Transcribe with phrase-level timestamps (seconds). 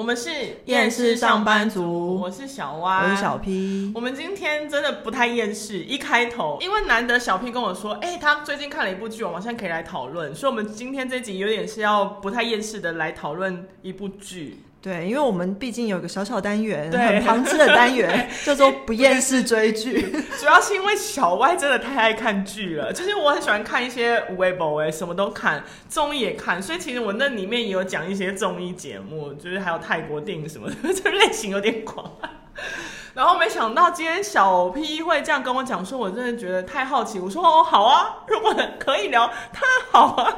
[0.00, 0.30] 我们是
[0.64, 3.92] 厌世上班族，我是小蛙，我是小 P。
[3.94, 14.62] 我们今天真的不太厌世，一开头，因为难得小 P 跟我说，哎、欸，他最近看了一部剧，我们现在可以来讨论，所以我们今天这集有点是要不太厌世的来讨论一部剧。
[14.82, 20.00] 对，因为我们毕竟有个小小单元，很旁支的单元，叫做不厌世追剧。
[20.38, 32.10] 主要是因为小歪真的太爱看剧了，就是我很喜欢看一些无微博哎，什么都看，综艺也看，所以其实我那里面也有讲一些综艺节目，就是还有泰国电影什么的， 这类型有点广。
[33.12, 37.18] 然后没想到今天小 P 会这样跟我讲，说我真的觉得太好奇。
[37.18, 39.60] 我说哦，好啊，如果可以聊，太
[39.90, 40.36] 好啊。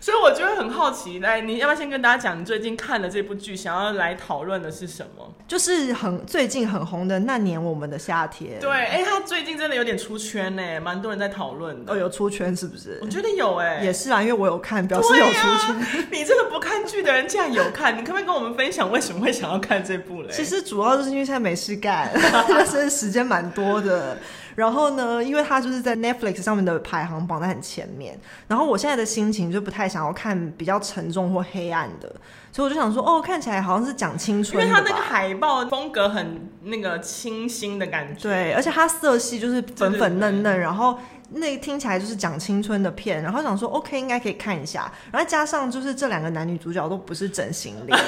[0.00, 5.30] 所以我就会很好奇，来，你要不要先跟大家讲你最近看的这部剧，想要来讨论的是什么？
[5.46, 8.58] 就是很最近很红的《那年我们的夏天》。
[8.60, 11.92] 对，哎、欸，他最近真的有点出圈呢，蛮多人在讨论的。
[11.92, 12.98] 哦，有出圈是不是？
[13.02, 15.76] 我觉得有哎，也是啊，因为我有看，表示有出圈。
[15.76, 20.28] 啊、 你这个不看剧的人竟然有看，你可不可以跟我们分享为什么会想要看这部嘞？
[20.32, 22.10] 其实主要就是因为现在没事干，
[22.48, 24.16] 但是时间蛮多的。
[24.60, 32.08] 然后呢，因为它就是在 Netflix 上面的排行榜在很前面，然后我现在的心情就不太想要看比较沉重或黑暗的，
[32.52, 40.98] 所以我就想说，哦，看起来好像是讲青春，因为它那个海报风格很那个清新的感觉，对，而且它色系就是粉粉嫩嫩，然后。
[41.32, 47.98] 那听起来就是讲青春的片，然后想说 OK 应该可以看一下，然后加上就是这两个男女主角都不是整形脸，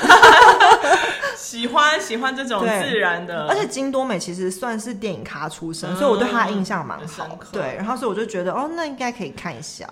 [1.37, 9.89] 喜欢喜欢这种自然的，而且金多美其实算是电影咖出身，嗯、所以我对她的印象蛮好，对，然后所以我就觉得哦，那应该可以看一下，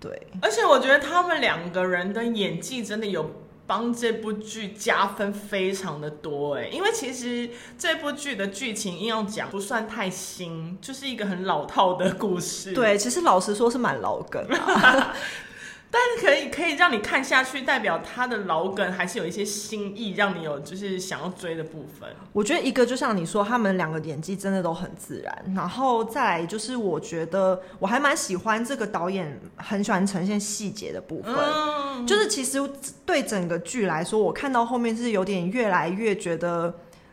[0.00, 3.30] 对，而且我觉得他们两个人的演技真的有。
[3.70, 12.72] 帮这部剧加分非常的多哎，因为其实这部剧的剧情硬要讲不算太新，就是一个很老套的故事。
[12.72, 15.14] 对，其实老实说是蛮老梗啊。
[15.90, 22.08] 但是可以可以让你看下去，代表他的老梗还是有一些新意，让你有就是想要追的部分。
[22.32, 32.58] 我觉得一个就像你说，他们两个演技真的都很自然，然后再来就是我觉得我还蛮喜欢这个导演很喜欢呈现细节的部分，嗯、就是其实
[33.04, 36.72] 对整个剧来说，我看到后面是有点越来越觉得。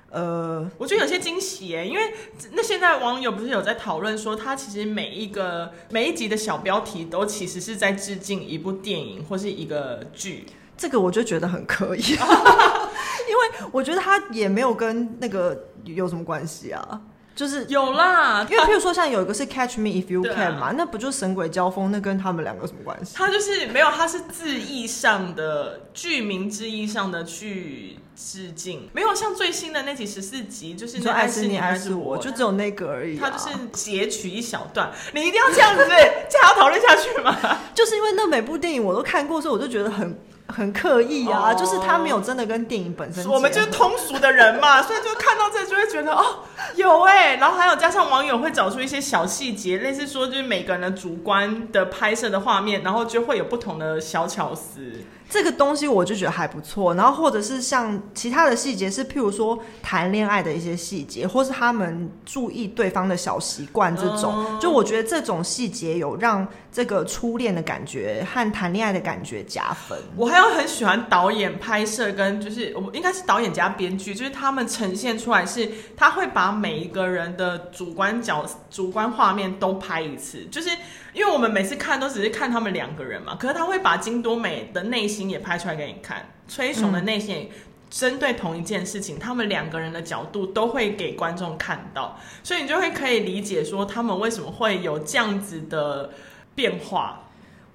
[0.09, 2.13] 呃，我觉得有些惊喜耶，因为
[2.53, 10.45] 那现在网友不是有在讨论说，他其实每一个每一集的小标题都其实是在致敬一部电影或是一个剧，
[10.77, 12.01] 这个我就觉得很可以，
[13.29, 17.01] 因为我觉得他也没有跟那个有什么关系啊。
[17.37, 21.91] 就是有啦，因为譬如说像有一个是 Catch Me If You Can 嘛，啊、那不就是神鬼交锋？
[21.91, 23.13] 那跟他们两个有什么关系？
[23.15, 33.29] 他就是没有，他是字义上的剧名字义上的去致敬，没有像最新的那集十四集，就是那爱是你爱是我，就只有那个而已、啊。
[33.29, 37.37] 他就是截取一小段，你一定要这样子，这还要讨论下去吗？
[37.75, 40.19] 就是因为那每部电影我都看过，所以我就觉得很。
[40.47, 43.25] 很刻意啊，哦、就是他没有真的跟电影本身。
[43.27, 46.39] 我们就是通俗的人嘛， 所以就看到这就会觉得哦，
[46.75, 54.81] 有哎，然后还有加上网友会找出一些小细节，类似说就是每个人的主观的拍摄的画面，然后就会有不同的小巧思。
[55.29, 66.47] 这个东西我就觉得还不错，然后或者是像其他的细节，是譬如说谈恋爱的一些细节，或是他们注意对方的小习惯这种，嗯、就我觉得这种细节有让
[66.77, 69.97] 这个初恋的感觉和谈恋爱的感觉加分。
[70.15, 80.69] 我还有很喜欢导演拍摄跟就是我应该是导演加编剧，就是他们呈现出来是他会把每一个人的主观角主观画面都拍一次，就是。
[81.13, 87.49] 因为我们每次看都只是看他们两个人嘛，可是他会把金多美的内心也拍出来给你看，崔雄的内心
[87.89, 96.11] 针对同一件事情，他们两个人的角度都会给观众看到，所以你就会可以理解说他们为什么会有这样子的
[96.57, 97.21] 变化。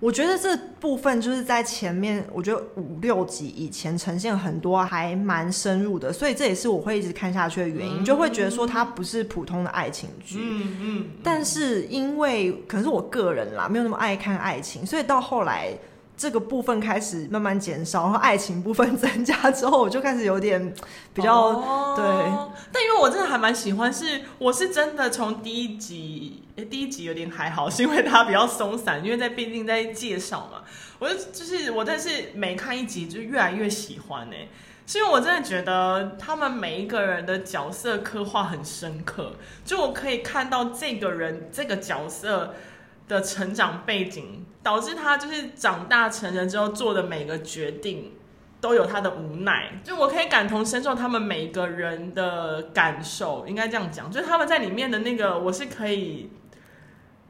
[0.00, 10.40] 我觉得这部分就是在前面，我觉得五六集以前呈现很多还蛮深入的，所以这也是我会一直看下去的原因，嗯、就会觉得说它不是普通的爱情剧。
[10.42, 10.76] 嗯嗯。
[10.80, 15.72] 嗯，但是因为可能是我个人啦，没有那么爱看爱情，所以到后来。
[16.22, 20.72] 这个部分开始慢慢减少，然后爱情部分 增加之后，我就开始有点
[21.12, 22.04] 比较、哦、对。
[22.70, 30.62] 但因为我真的还蛮喜欢，是我是真的从第一集，诶，第一集有点还好，是因为它比较松散，因为在毕竟在介绍嘛。
[31.00, 34.36] 我就就是我，但是每看一集就越来越喜欢呢，
[34.86, 39.32] 是因为我真的觉得他们每一个人的角色刻画很深刻，
[39.64, 42.54] 就我可以看到这个人这个角色
[43.08, 44.46] 的成长背景。
[44.62, 48.12] 导致他就是长大成人之后做的每个决定
[48.60, 56.30] 都有他的无奈，就我可以感同身受他们每一个人的感受，应该这样讲，就是他们在里面的那个，我是可以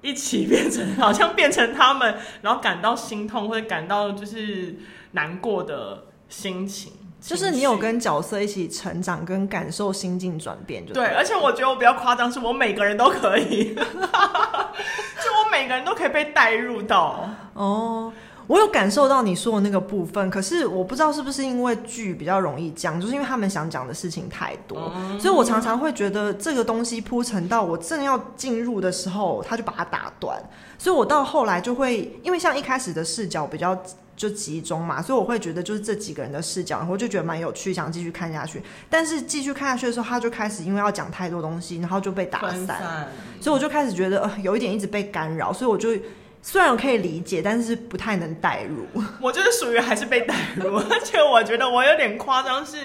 [0.03, 4.77] 一起变成，好像变成他们，然后感到心痛或者感到就是
[5.13, 6.93] 难过的心情。
[7.23, 11.15] 就是你有跟角色一起成长，跟感受心境转变就对，对。
[11.15, 17.31] 而且我觉得我比较夸张，是我每个人都可以， 就我每个人都可以被带入到。
[17.55, 18.13] 哦，
[18.49, 30.43] 我有感受到你说的那个部分，可是我不知道是不是因为剧比较容易讲，就是因为他们想讲的事情太多，嗯、所以我常常会觉得这个东西铺陈到我正要进入的时候，他就把它打断，
[30.77, 33.81] 所以我到后来就会，因为像一开始的视角比较。
[34.23, 38.63] 就集中嘛，所以我会觉得就是这几个人的视角，然后我就觉得蛮有趣，想继续看下去。
[38.89, 43.09] 但是继续看下去的时候，他就开始因为要讲太多东西，然后就被打散，散
[43.41, 45.91] 所以我就开始觉得呃有一点一直被干扰，所以我就
[46.41, 49.03] 虽然我可以理解，但是不太能带入。
[49.21, 52.77] 我就是属于还是被带入，而且我觉得我有点夸张，是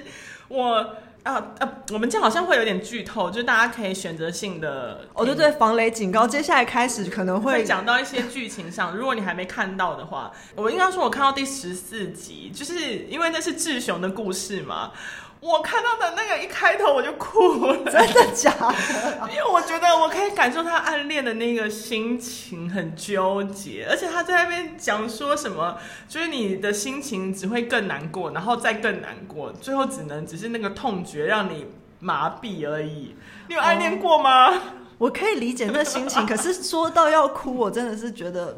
[0.48, 0.96] 我。
[1.28, 1.70] 啊啊！
[1.92, 6.26] 我们这样好像会有点剧透，就是大家可以选择性的哦，对对，防雷警告。
[6.26, 14.92] 接下来开始可能会讲到一些剧情上，如果你还没看到的话，我应该说我看到第十四集，就是因为那是志雄的故事嘛。
[15.40, 19.30] 我看到的那个一开头我就哭了，真的假的？
[19.30, 25.78] 因为我觉得我可以感受他暗恋的那个心情很纠结，而且他在那边讲说什么，
[26.10, 31.68] 就是你的心情只会更难过，然后再更难过，最后只能只是那个痛觉让你
[32.00, 33.16] 麻痹而已。
[33.48, 34.48] 你有暗恋过吗？
[34.50, 34.58] 哦，
[34.98, 38.58] 我可以理解那心情，可是说到要哭，我真的是觉得。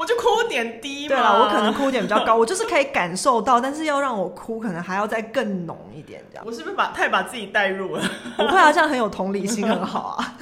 [0.00, 1.14] 我就哭点低嘛。
[1.14, 6.44] 对了，我可能哭点比较高，我就是可以感受到，但是要让我哭，可能还要再更浓一点这样。
[6.46, 8.02] 我是不是把太把自己带入了？
[8.38, 10.38] 不会啊，这样很有同理心，很好啊。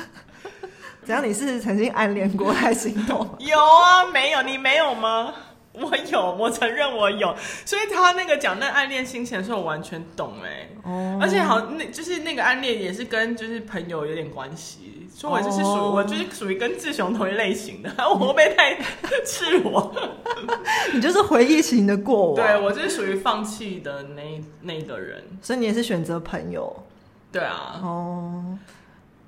[1.05, 1.27] 怎样？
[1.29, 3.29] 你是曾经暗恋过还心动？
[3.41, 4.43] 有啊，没有？
[4.43, 5.35] 你没有吗？
[5.73, 7.35] 我有，我承认我有。
[7.65, 10.69] 所以他那个讲那暗恋心情的时候，我完全懂哎。
[10.85, 11.19] 哦。
[11.21, 14.88] 而且好，那就是那个暗恋也是跟就是朋友有点关系。
[15.13, 18.79] 所以我就是属于，我就是属于跟志雄同一类型的， 我会不会太
[19.25, 19.93] 赤裸？
[20.95, 26.85] 你就是回忆型的过往，对，我就是属于放弃的那那个人，所以你也是选择朋友，
[27.33, 28.59] 对啊，哦，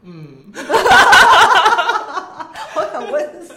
[0.03, 0.37] 嗯，
[2.77, 3.55] 我想问谁？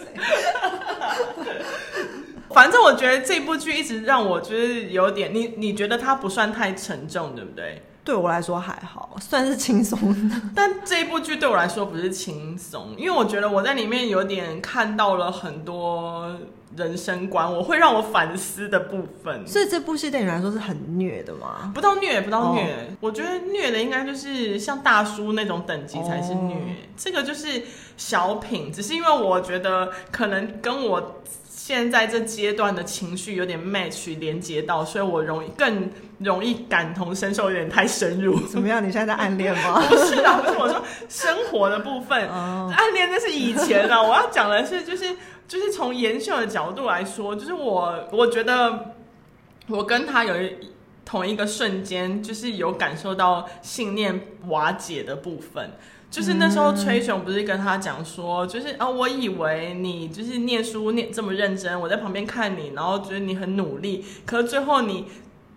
[2.50, 7.82] 反正我觉得这部剧一直让我就是有点，你你觉得它不算太沉重，对不对？
[8.04, 9.98] 对我来说还好，算是轻松
[10.28, 10.36] 的。
[10.54, 16.38] 但这一部剧对我来说不是轻松，因为我觉得我在里面有点看到了很多
[16.76, 19.46] 人生观，我会让我反思的部分。
[19.46, 21.72] 所以这部戏对你来说是很虐的吗？
[21.74, 22.62] 不到虐，不到虐。
[22.62, 26.58] 哦、我觉得虐的应该就是像大叔那种等级才是虐，哦、
[26.96, 27.62] 这个就是
[27.96, 28.70] 小品。
[28.70, 31.22] 只是因为我觉得可能跟我。
[31.66, 38.38] 现在这阶段的情绪有点 match 连接到，所以我容易更容易感同身受，有点太深入。
[38.48, 38.86] 怎么样？
[38.86, 39.80] 你现在在暗恋吗？
[39.88, 43.96] 不是啊，不是我说生活的部分，哦、暗恋那是以前啊。
[44.04, 45.16] 我要讲的是，就是
[45.48, 48.92] 就是从妍秀的角度来说，就是我我觉得
[49.68, 50.54] 我跟他有一
[51.02, 55.70] 同一个瞬间，就是有感受到信念瓦解的部分。
[56.14, 65.06] 就是那时候，崔雄不是跟他讲说，就是啊、哦，我以为你就是念书念这么认真，我在旁边看你，然后觉得你很努力，可是最后你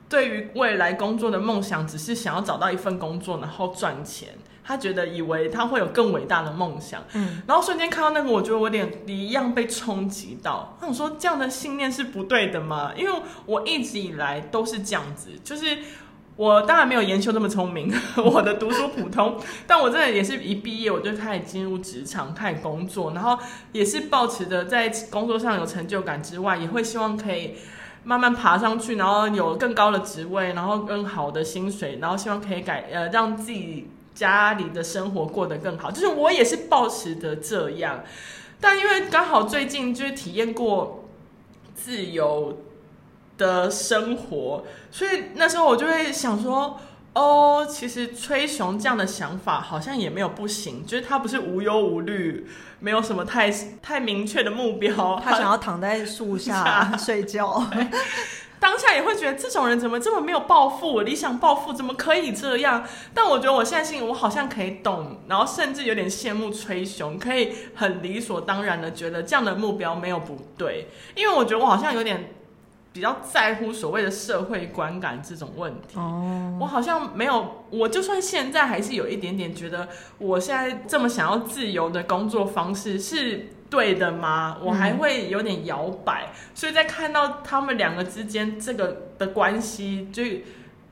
[0.10, 4.30] 对于未来工作的梦想，只是想要找到一份工作，然后赚钱。
[4.66, 10.76] 他觉得以为他会有更伟大的梦想，嗯，然后瞬间看到那个，我觉得我有点一样被冲击到。
[10.82, 12.94] 那我说这样的信念是不对的吗？
[12.98, 13.12] 因为
[13.46, 15.78] 我一直以来都是这样子，就是。
[16.38, 17.92] 我当然没有研修那么聪明，
[18.24, 23.38] 我的读书普通，但我真的也是一毕业我就开始进入职场，开始工作，然后
[23.72, 27.56] 也是抱持着在工作上有成就感之外，也会希望可以
[28.04, 38.04] 慢慢爬上去，然后有更高的职位，然后更好的薪水，然后希望可以改呃让自己家里的生活过得更好，就是我也是抱持着这样，
[38.62, 41.04] 但因为刚好最近就是体验过
[41.74, 42.60] 自由。
[43.38, 46.80] 的生活，所以那时候我就会想说，
[47.14, 52.48] 哦，其实崔雄这样的想法好像也没有不行，就是他不是无忧无虑，
[52.80, 53.52] 没有什么太
[53.82, 57.64] 太明确的目标， 他想要躺在树下 睡觉，
[58.60, 62.84] 当下也会觉得这种人怎么这么没有抱负，理想抱负怎么可以这样？
[63.14, 72.34] 但我觉得我现在心里我好像可以懂，然后甚至有点羡慕崔雄，可以很理所当然的觉得这样的目标没有不对，因为我觉得我好像有点。
[72.98, 76.60] 比较在乎所谓的社会观感这种问题，oh.
[76.62, 79.88] 我好像没有，我就算现在还是有一点点觉得，
[80.18, 84.58] 我现在这么想要自由的工作方式是对的吗？
[84.64, 90.24] 我还会有点摇摆，嗯、所以在看到他们两个之间这个的关系，就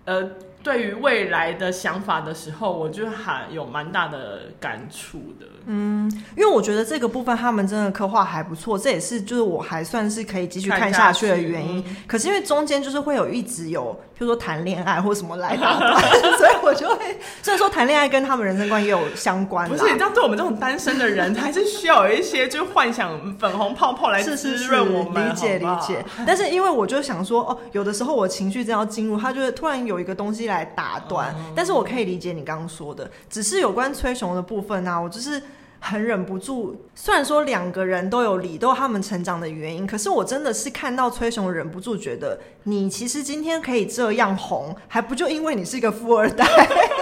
[0.06, 0.30] 呃
[0.66, 5.46] 对于未来的想法的时候，我就还有蛮大的感触的。
[5.68, 11.84] 嗯，因为我觉得这个部分他们真的刻画还不错，这也是就是我还算是可以继续看下去的原因。
[11.88, 16.02] 嗯、可是因为中间就是会有一直有，譬如说谈恋爱或什么来打断，
[16.38, 19.68] 所以我就会虽然说谈恋爱跟他们人生观也有相关。
[19.70, 25.30] 不是，你知道，对我们这种单身的人，还是需要有一些就是幻想粉红泡泡来滋润我们。
[25.30, 26.06] 理解理解。
[26.28, 30.66] 但是因为我就想说，哦，有的时候我情绪正要进入，他就会突然有一个东西来。
[30.76, 35.42] 打断，但是我可以理解你刚刚说的，只是有关崔雄的部分呢、啊，我就是
[35.86, 36.76] 很忍不住。
[36.96, 46.44] 虽然说两个人都有理，都有他们成长的原因，可是我真的是看到崔雄忍不住觉得，你其实今天可以这样红，还不就因为你是一个富二代？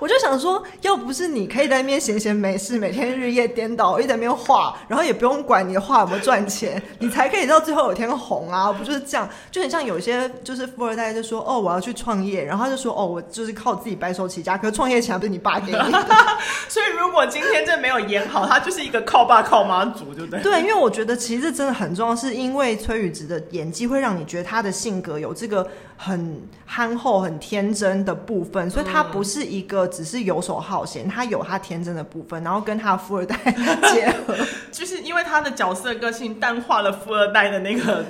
[0.00, 8.72] 我就想说，要不是你可以在那边闲闲没事，每天日夜颠倒，一直在那边画，然后也不用管你的画有没有赚钱，你才可以到最后有一天红啊！
[8.72, 9.28] 不就是这样？
[9.50, 16.06] 就很像有些就是富二代就说，哦，我要去创业，然后他就说，哦，我就是靠自己白手起家，可是创业钱不是你爸给你的。
[16.68, 20.40] 所以如果今天这没有演好，他就是一个靠爸靠妈族，对不对？
[20.42, 25.66] 对，因为我觉得其实真的很重要，是因为崔宇植的演技会让你觉得他的性格有这个
[26.00, 29.84] 很憨厚、很天真的部分，所以他不是一个。
[29.88, 33.36] 只是游手好闲，他有他天真的部分，然后跟他富二代
[33.92, 34.36] 结合，
[34.70, 38.04] 就是因为他的角色个性淡化了富二代的那个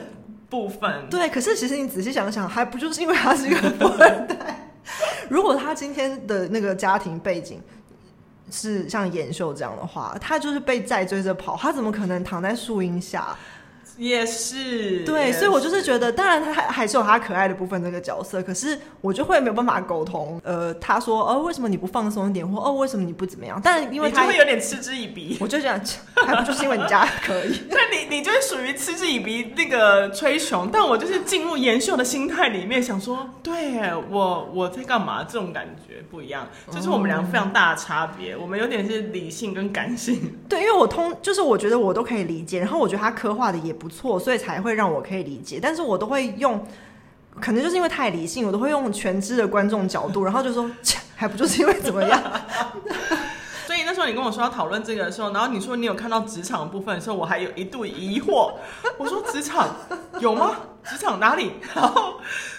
[0.51, 1.09] 部分。
[1.09, 4.69] 对，可是其实你仔细想想，还不就是因为他是一个富二代？
[5.31, 7.59] 如果他今天的那个家庭背景
[8.51, 13.35] 是像妍秀这样的话，他就是被债追着跑，他怎么可能躺在树荫下？
[13.99, 20.41] 也是，对，所以我就是觉得，当然他还还是有他可爱的部分这个角色，可是我就会没有办法沟通。
[20.45, 23.61] 呃，他说，哦，为什么你不放松一点，或哦，为什么你不怎么样？
[23.63, 25.81] 但因为他会有点嗤之以鼻，我就想，
[26.25, 27.61] 还不就是因为你家 可以？
[27.71, 35.25] 那你你就是属于嗤之以鼻那个崔雄，但我就是进入妍秀的心态里面，想说，对我我在干嘛？
[35.25, 38.35] 这种感觉不一样，这是我们两个非常大的差别。
[38.35, 40.39] 嗯、我们有点是理性跟感性。
[40.49, 43.88] 对，因为我通就是我觉得我都可以理解，然后我觉得他刻画的也不。
[43.89, 46.65] 错，所以才会让我可以理解，但是我都会用，
[47.41, 50.71] 可能就是因为太理性，我都会用全知的观众角度，然后就说，
[51.17, 52.23] 还不就是因为怎么样？
[53.67, 58.53] 所以那时候你跟我说要讨论这个的时候，然后你说你有看到职场的部分的时候，我还有一度疑惑，
[58.97, 59.69] 我说职场
[60.21, 60.57] 有吗？
[60.85, 61.53] 职场哪里？
[61.75, 62.15] 然后。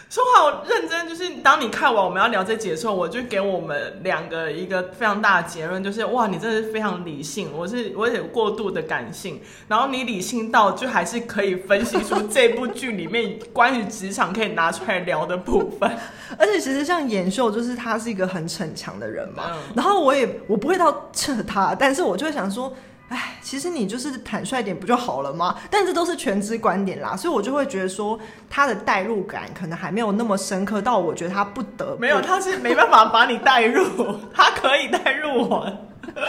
[0.09, 15.87] 说话我认真，就是当你看完我们要聊这节的时候，我就给我们两个一个非常大的结论，就是哇，你真的是非常理性，我是我有过度的感性，然后你理性到就还是可以分析出这部剧里面关于职场可以拿出来聊的部分，
[16.39, 22.73] 而且其实像妍秀，就是他是一个很逞强的人嘛，嗯、然后我也我不会到撤他，但是我就会想说。
[23.09, 25.55] 哎，其实你就是坦率点不就好了吗？
[25.69, 32.01] 但这都是全知观点啦，所以我就会觉得说他的代入感可能还没有那么深刻到我觉得他不得不。
[32.01, 33.83] 没有，他是没办法把你带入，
[34.31, 35.67] 他可以带入我，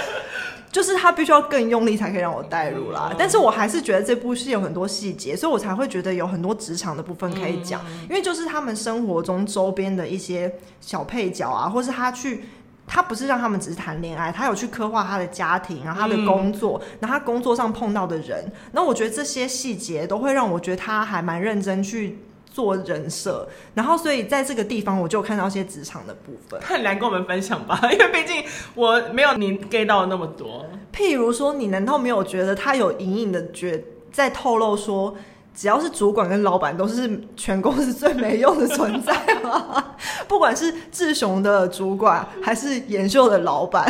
[0.72, 3.12] 就是他必须要更用力才可以让我带入啦。
[3.18, 12.44] 但是我还是觉得这部戏有很多细节，所以我才会觉得有很多职场的部分可以讲，因为就是他们生活中周边的一些小配角啊，或是他去。
[12.92, 18.44] 他不是让他们只是谈恋爱，他有去刻画他的家庭，然后他的工作，然后他工作上碰到的人。
[18.72, 22.18] 那我觉得这些细节都会让我觉得他还蛮认真去
[22.50, 23.48] 做人设。
[23.74, 26.60] 然后，所以在这个地方，我就看到一些职场的部分。
[26.68, 28.44] 那你来跟我们分享吧， 因为毕竟
[28.74, 30.66] 我没有你 get 到那么多。
[30.92, 35.16] 譬如说，你难道没有觉得他有隐隐的觉在透露说？
[35.60, 39.12] 只要是主管跟老板，都是全公司最没用的存在
[39.42, 39.84] 吗？
[40.26, 43.86] 不管是志雄的主管，还是妍秀的老板。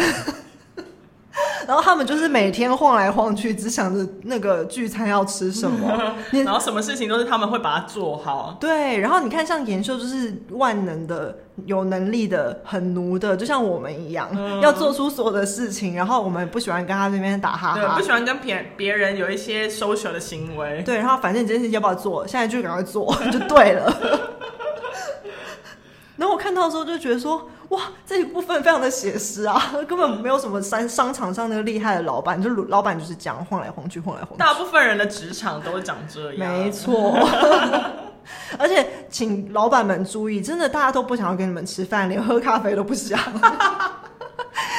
[1.70, 8.56] 然后他们就是每天晃来晃去，只想着那个聚餐要吃什么， 然后什么事情都是他们会把它做好。
[8.58, 15.94] 对，然后你看，像妍秀就是万能的、有能力的、很奴的，就像我们一样，嗯、要做出所有的事情。
[15.94, 20.82] 然后我们不喜欢跟他这边打哈哈，对，不喜欢跟别别人有一些 social 的行为。
[20.84, 23.96] 对，然后反正你这件事情要不要做，现在就赶快做就对了。
[26.18, 27.48] 然后我看到的时候就觉得说。
[27.70, 34.36] 哇，这一部分非常的写实啊，根本没有什么商商场上那个厉害的老板，就老板就是这样晃来晃去，晃来晃去。
[34.38, 36.52] 大部分人的职场都会长这样。
[36.52, 37.16] 没错，
[38.58, 43.18] 而且请老板们注意，真的大家都不想要跟你们吃饭，连喝咖啡都不想。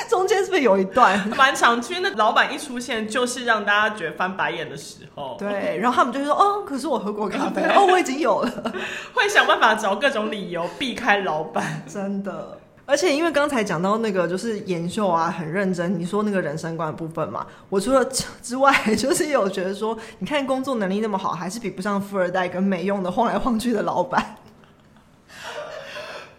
[0.10, 2.01] 中间是不是有一段蛮常去？
[2.01, 5.38] 那老板一出现，就是让大家觉得翻白眼的时候。
[5.39, 8.51] 对，然后他们就会说：“哦，可是我喝过咖啡，哦，我已经有了。
[9.15, 12.60] ”会想办法找各种理由避开老板，真的。
[12.91, 15.98] 而且因为刚才讲到那个就是研秀啊，很认真。
[15.98, 18.03] 你说那个人生观的部分嘛，我除了
[18.41, 24.36] 之外，就是有觉得说，你看工作能力那么好，还是比不上富二代跟没用的晃来晃去的老板。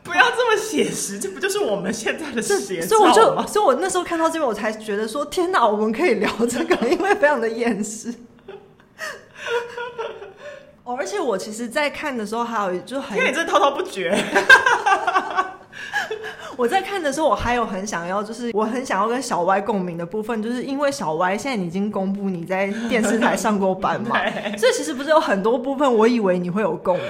[0.02, 3.12] 不要这么写实，这不就是我们现在的写照吗？
[3.14, 8.12] 所以我就，所以我那时候看到这边，我才觉得说，天哪，我们可以聊这个，因为非常的厌世。
[10.84, 14.14] 哦，而且我其实，在看的时候还有就很，因为你这滔滔不绝。
[16.56, 24.16] 我在看的时候，我还有很想要，就是我很想要跟小歪共鸣的部分，就是因为小歪现在已经公布你在电视台上过班嘛，
[24.56, 27.06] 所以其实不是有很多部分，我以为你会有共鸣。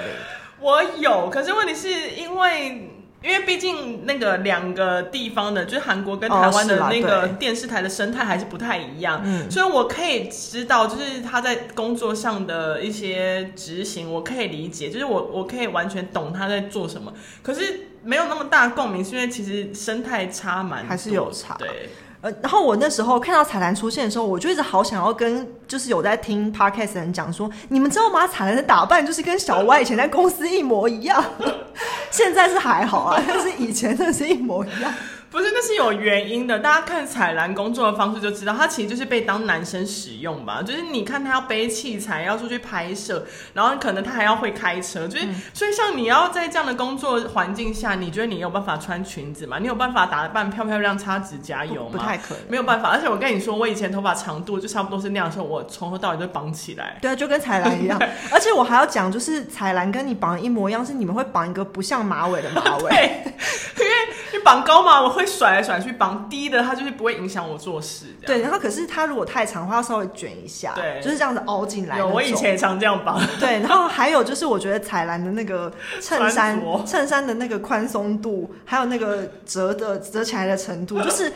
[0.59, 2.89] 我有，可是问题是因为。
[3.23, 17.61] 因为毕竟那个两个地方的，就是韩国跟台湾的那个电视台的生态还是不太一样，嗯，所以我可以知道，就是他在工作上的一些执行，我可以理解，就是我我可以完全懂他在做什么，可是
[18.03, 21.89] 没有那么大共鸣，是因为其实生态差蛮，还是有差，对。
[22.21, 28.25] 呃，然后我那时候看到彩兰出现的时候，我就一直好想要跟就是有在听 podcast 的人讲说，你们知道吗？
[28.25, 31.21] 彩兰的打扮就是跟小歪以前在公司一模一样，
[32.11, 34.93] 现在是还好啊，但是以前真的是一模一样。
[35.33, 36.59] 不是，那是有原因的。
[36.59, 40.61] 大家看彩兰工作的方式就知道，他其实就是被当男生使用吧。
[40.61, 43.25] 就是你看他要背器材，要出去拍摄，
[43.55, 45.07] 然后可能他还要会开车。
[45.07, 49.57] 就是、嗯、所以像你要在这样的工作环境下，你觉得你有办法穿裙子吗？
[49.59, 51.89] 你有办法打扮漂漂亮、擦指甲油吗？
[51.93, 52.89] 不，不太可能，没有办法。
[52.89, 56.99] 而且我跟你说，我以前头发长度就差不多是那样的时候，我从头到尾都绑起来。
[57.01, 57.99] 对啊，就跟彩兰一样。
[58.31, 62.89] 而且我还要讲，就是彩兰跟你绑一模一样，是你们会绑一个不像马尾的马尾。
[63.75, 63.97] 对，因为
[64.33, 65.93] 你绑高马，我会甩来甩去。
[65.93, 68.07] 绑低的，它就是不会影响我做事。
[68.25, 71.99] 对，然后可是它如果太长的话，要稍微卷一下，对，就是这样子凹进来。
[71.99, 73.21] 有，我以前也常这样绑。
[73.39, 81.31] 对，然后还有就是，我觉得彩兰的那个衬衫，衬衫的那个宽松度，还有那个折的折起来的程度， 就是。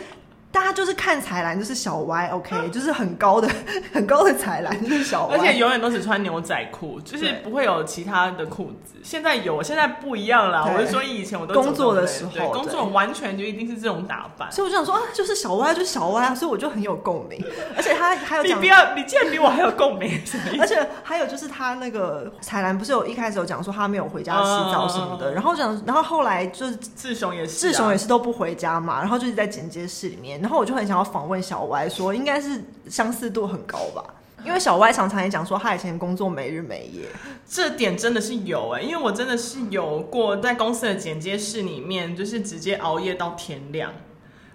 [0.57, 3.47] 大家就是看彩兰，就是小歪，OK， 就是很高的、
[3.93, 8.95] 很高的彩兰，就是小歪，而且永远都只穿牛仔裤，就是不会有其他的裤子。
[9.03, 10.67] 现在有，现在不一样了。
[10.75, 14.51] 我是说，以前我都工作的时候，工作完全就一定是这种打扮。
[14.51, 17.39] 所以我就想说，啊，就是小歪，就是小歪啊，所以我就很有共鸣。
[17.77, 20.19] 而且他还有，你不要，你竟然比我还有共鸣，
[20.59, 30.46] 而且还有就是他那个彩兰不是有一开始有讲说他没有回家洗澡什么的，然后讲，然后后来就是志雄也是，志雄也是都不回家嘛，然后就是在剪接室里面。
[30.47, 34.01] 然后我就很想要访问小歪，说应该是相似度很高吧，
[34.45, 37.01] 因为小歪常常也讲说他以前工作没日没夜，
[37.45, 43.91] 这点真的是有哎、因为我真的是有过在公司的剪接室里面，就是直接熬夜到天亮。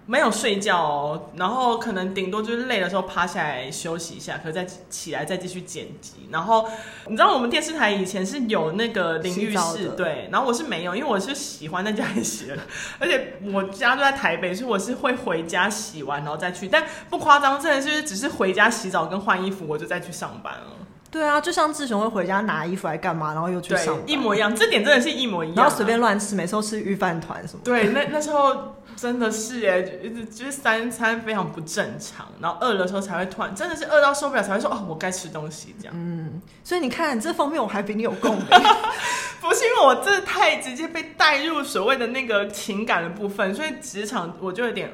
[0.05, 6.27] 没有睡觉哦，然后可能顶多就是累的时候趴下来休息一下，可再起来再继续剪辑。
[6.29, 6.67] 然后
[7.07, 12.57] 你知道我们电视台以前是有那个淋浴室，对，然后我是没有，因为我是喜欢在家里洗的，
[12.99, 20.67] 而且我家都在台北，所以我是会回家洗完然后再去，但不夸张，真的就是只是回家洗澡跟换衣服，我就再去上班了。
[21.13, 27.59] 对啊，就像志雄会回家拿衣服来干嘛，然后又去上班，一模一样，这点真的是一模一样，然后随便乱吃，每次都吃御饭团什么。
[27.63, 35.93] 对，那那时候真的是哎，就就是三餐非常不正常，然后饿的时候才会突然，真的是饿到受不了才会说哦，我该吃东西这样。
[35.95, 38.45] 嗯，所以你看这方面我还比你有共鸣，
[39.39, 44.91] 不是因为我这太直接被带入所谓的那个情感的部分，所以职场我就有点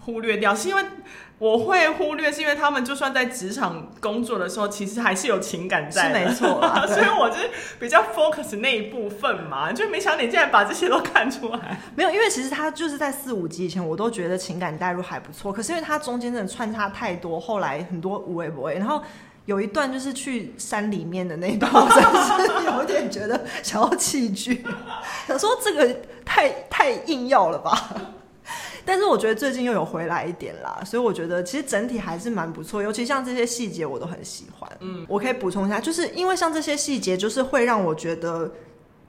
[0.00, 0.82] 忽略掉，是因为。
[1.38, 6.60] 我会忽略，是因为他们就算在职场工作的时候，其实还是有情感在的，是没错。
[6.86, 11.78] 所以我就是比较 focus 那一部分嘛，就没想到你竟然把这些都看出来。
[11.96, 15.52] 没有，因为其实他就是在四五集以前，我都觉得情感代入还不错。
[15.52, 19.02] 可是因为他中间真的穿插太多，后来很多无为不为，然后
[19.44, 24.64] 有一段就是去山里面的那一段，我真的是有点觉得想要弃剧，
[25.26, 27.90] 想说这个太太硬要了吧。
[28.84, 34.70] 但是我觉得最近又有回来一点啦，所以我觉得其实整体还是蛮不错，尤其像这些细节我都很喜欢。
[34.80, 38.50] 嗯，我可以补充一下，就是因为像这些细节，就是会让我觉得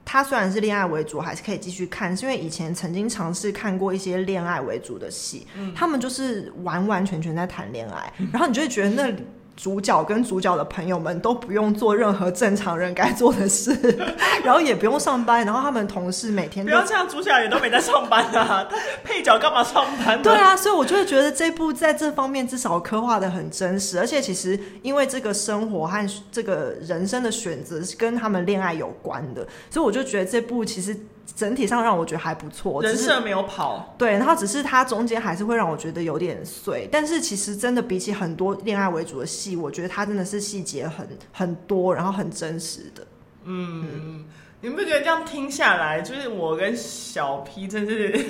[0.04, 9.22] 他虽然是恋爱为主，还是可以继续看，是因为以前曾经尝试看过一些恋爱为主的戏，嗯，他们就是完完全全在谈恋爱，然后你就会觉得那里。
[9.56, 13.72] 主角跟主角的朋友们都不用做任何正常人该做的事，
[14.44, 18.68] 然后也不用上班，然后他们同事每天不要这样，主角也都没在上班啊，
[19.02, 20.20] 配角干嘛上班？
[20.22, 30.94] 对啊，所以我就会觉得这部在这方面至少刻画的很真实，而且其实因为这个生活和这个人生的选择是跟他们恋爱有关的，所以我就觉得这部其实。
[31.34, 43.06] 整体上让我觉得还不错，人设没有跑，对，然后只是它中间还是会让我觉得有点碎，但是其实真的比起很多恋爱为主的戏，我觉得它真的是细节很很多，然后很真实的。
[43.44, 44.24] 嗯，嗯，
[44.60, 48.24] 你们不觉得这样听下来，就是我跟小 P 真是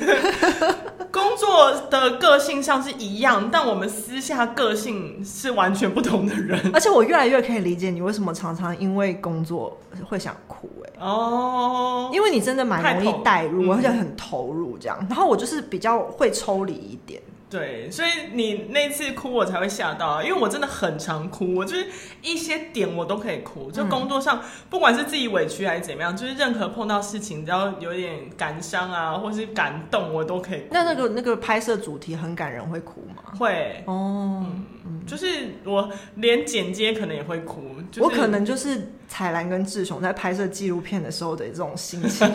[1.12, 10.85] 工作的个性上是一样，但我们私下个性是完全不同的人，而且我越来越可以理解你为什么常常因为工作会想哭，哎。
[10.98, 14.96] 哦，因为你真的蛮容易带入，而且很投入这样。
[15.00, 17.20] 嗯、然后我就是比较会抽离一点。
[17.56, 21.86] 对，所以你那次哭我才会吓到啊，因为我真的很常哭，我就是
[22.20, 30.66] 一些点我都可以哭，就工作上、嗯、不管是自己委屈还是怎么样，就是任何碰到事情只要有点感伤啊，或是感动，我都可以哭。
[30.72, 33.22] 那那个那个拍摄主题很感人，会哭吗？
[33.38, 34.44] 会哦、
[34.84, 42.30] 嗯，就是我连剪接可能也会哭，就是、我可能就是彩兰跟志雄在拍摄纪录片的时候的这种心情，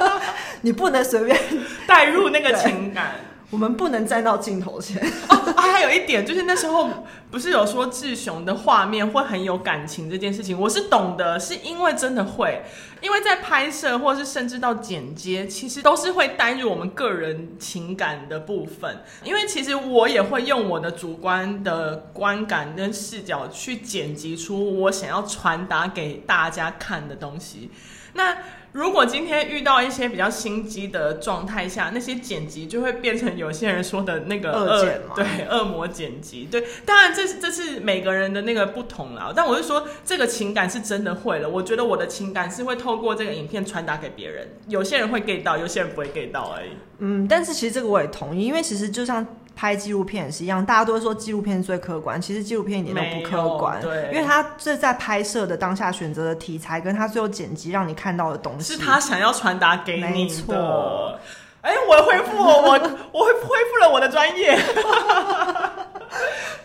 [0.62, 1.38] 你不能随便
[1.86, 3.16] 带入那个情感。
[3.52, 4.96] 我们不能站到镜头前
[5.28, 5.36] 哦。
[5.54, 6.88] 啊，还有一点就是那时候
[7.30, 12.62] 不是有说志雄的画面会很有感情这件事情，我是懂的，是因为真的会，
[13.02, 19.04] 因为在拍摄或是甚至到剪接，其实都是会带入我们个人情感的部分。
[19.22, 27.70] 因为其实我也会用我的主观的观感跟视角去剪辑出我想要传达给大家看的东西。
[28.14, 28.36] 那
[28.72, 36.48] 如果今天遇到一些比较心机的状态下，那些剪辑就会变成有些人说的那个恶剪嘛，对，恶魔剪辑。
[36.50, 39.32] 对，当然这是这是每个人的那个不同啦。
[39.36, 41.48] 但我是说，这个情感是真的会了。
[41.48, 44.48] 我觉得我的情感是会透过这个影片传达给别人。
[44.68, 46.70] 有些人会 get 到，有些人不会 get 到而已。
[46.98, 49.26] 嗯，但是其实这个我也同意，因为其实就像。
[49.54, 60.08] 拍纪录片也是一样，大家都会说纪录片最客观，其实纪录片一点都不客观，对，因为他这在拍摄的当下选择的题材，跟他最后剪辑让你看到的东西，是他想要传达给你的。
[60.10, 61.18] 没错。
[61.60, 62.72] 哎、欸，我恢复我，我
[63.12, 63.32] 我恢
[63.70, 64.58] 复了我的专业，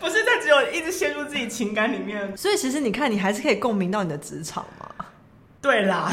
[0.00, 2.36] 不是在只有一直陷入自己情感里面。
[2.36, 4.86] 所以其实你看，你还是可以共鸣到你的职场嘛。
[5.60, 6.10] 对啦。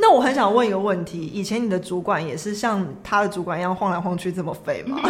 [0.00, 4.98] 那我很想问一个问题：以前你的主管也是像他的主管一样晃来晃去这么废吗？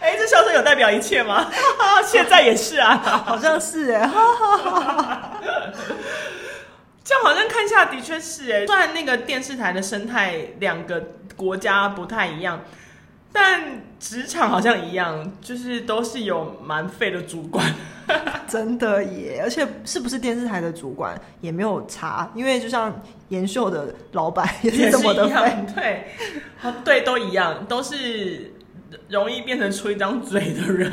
[0.00, 1.46] 哎、欸，这笑声有代表一切吗？
[2.04, 4.10] 现在也是啊，好像是哎。
[7.04, 11.00] 这样好像看下的确是哎，虽然那个电视台的生态两个
[11.36, 12.60] 国家不太一样，
[13.38, 17.62] 但职场好像一样，就是都是有蛮废的主管。
[18.48, 28.54] 真的耶，而且是不是电视台的主管也没有差，因为就像延秀的老板也是这么的废，对，对，都一样，都是
[29.08, 30.90] 容易变成出一张嘴的人，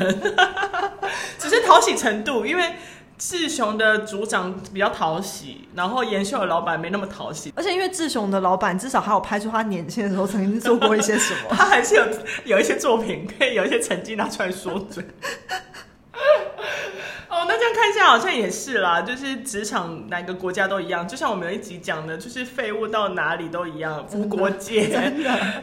[1.38, 2.74] 只是讨喜程度，因为
[3.16, 12.04] 志雄的组长比较讨喜，然后延秀的老板没那么讨喜，而且因为志雄的老板至少还有拍出他年轻的时候曾经做过一些什么， 他还是有
[12.44, 15.04] 有一些作品可以有一些成绩拿出来说嘴。
[17.72, 24.88] 看一下好像也是啦，就是职场哪个国家都一样，就像我们有一集讲的，就是废物到哪里都一样，无国界，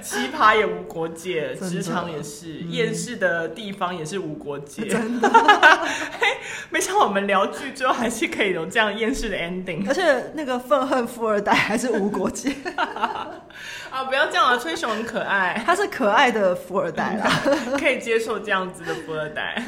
[0.01, 5.29] 奇葩也无国界，职场也是，厌、嗯、世的地方也是无国界，真的。
[6.19, 6.27] 嘿，
[6.69, 12.55] 没想到我们聊剧之后还是可以有这样厌世的 ending，而且那个愤恨富二代还是无国界。
[13.91, 14.57] 啊，不要这样啊！
[14.57, 17.29] 崔雄很可爱，他是可爱的富二代啦，
[17.77, 19.61] 可以接受这样子的富二代。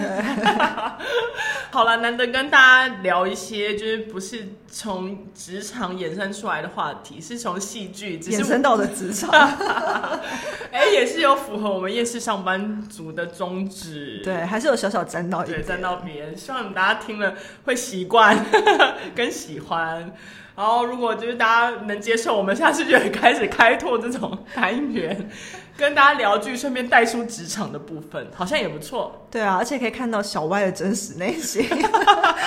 [1.69, 2.57] 好了，难得跟大
[2.87, 9.29] 家聊一些，就是不是从职场衍生出来的话题，是从戏剧衍生到的职场。
[10.73, 14.19] 哎、欸，也是有符合我们夜市上班族的宗旨。
[14.23, 16.35] 对，还是有小小沾到一点，沾到别人。
[16.35, 18.43] 希望你大家听了会习惯
[19.13, 20.11] 跟喜欢。
[20.55, 25.29] 然后，如果就是大家能接受，我们下次就会开始开拓这种单元，
[25.77, 29.27] 跟大家聊剧，顺便带出职场的部分，好像也不错。
[29.31, 31.67] 对啊，而且可以看到小歪的真实内心，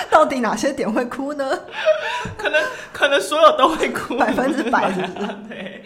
[0.09, 1.59] 到底哪些点会哭呢？
[2.37, 5.27] 可能可能所有都会哭，百分之百是不是？
[5.49, 5.83] 对。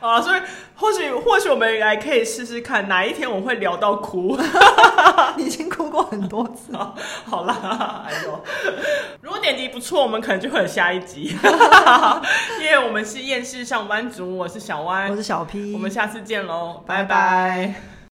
[0.00, 0.40] 啊，所以
[0.76, 4.38] 或许或许我们来可以试试看，哪一天我会聊到哭。
[5.36, 6.94] 你已经哭过很多次了，
[7.26, 8.44] 好啦，哎呦，
[9.20, 11.36] 如果点击不错，我们可能就会有下一集。
[12.60, 17.99] 因为我们是厌世上班族，我是小歪，我是小 P，我们下次见喽，拜拜。